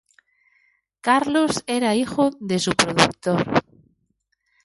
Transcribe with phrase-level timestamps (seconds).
[1.01, 3.45] Carlos era hijo de su productor.